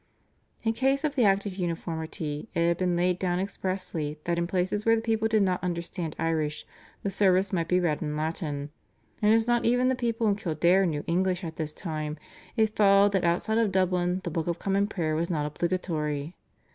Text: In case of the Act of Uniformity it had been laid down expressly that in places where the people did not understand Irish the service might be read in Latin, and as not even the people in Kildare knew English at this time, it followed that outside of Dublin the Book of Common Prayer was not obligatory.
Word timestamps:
In 0.63 0.73
case 0.73 1.03
of 1.03 1.13
the 1.13 1.25
Act 1.25 1.45
of 1.45 1.57
Uniformity 1.57 2.49
it 2.55 2.67
had 2.67 2.77
been 2.79 2.97
laid 2.97 3.19
down 3.19 3.37
expressly 3.39 4.17
that 4.23 4.39
in 4.39 4.47
places 4.47 4.83
where 4.83 4.95
the 4.95 5.01
people 5.03 5.27
did 5.27 5.43
not 5.43 5.63
understand 5.63 6.15
Irish 6.17 6.65
the 7.03 7.11
service 7.11 7.53
might 7.53 7.67
be 7.67 7.79
read 7.79 8.01
in 8.01 8.17
Latin, 8.17 8.71
and 9.21 9.31
as 9.31 9.47
not 9.47 9.63
even 9.63 9.89
the 9.89 9.95
people 9.95 10.25
in 10.25 10.35
Kildare 10.35 10.87
knew 10.87 11.03
English 11.05 11.43
at 11.43 11.57
this 11.57 11.71
time, 11.71 12.17
it 12.57 12.75
followed 12.75 13.11
that 13.11 13.23
outside 13.23 13.59
of 13.59 13.71
Dublin 13.71 14.21
the 14.23 14.31
Book 14.31 14.47
of 14.47 14.57
Common 14.57 14.87
Prayer 14.87 15.15
was 15.15 15.29
not 15.29 15.45
obligatory. 15.45 16.35